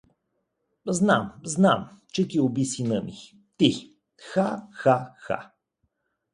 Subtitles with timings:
[0.85, 3.17] Знам, знам, че ти уби сина ми…
[3.57, 3.71] ти…
[4.17, 5.39] ха, ха, ха!